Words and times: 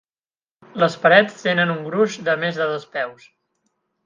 Les 0.83 0.95
parets 1.03 1.37
tenen 1.49 1.75
un 1.75 1.83
gruix 1.89 2.17
de 2.31 2.37
més 2.45 2.59
de 2.63 2.71
dos 2.73 2.89
peus. 2.97 3.29